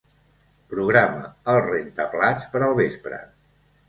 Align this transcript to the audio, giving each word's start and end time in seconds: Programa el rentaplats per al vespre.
Programa 0.73 1.27
el 1.53 1.59
rentaplats 1.65 2.47
per 2.55 2.63
al 2.69 2.73
vespre. 2.81 3.21